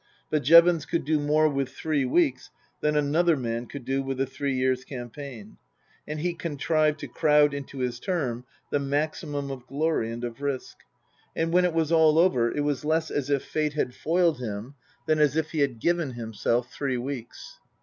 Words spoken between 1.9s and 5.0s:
weeks than another man could do with a three years'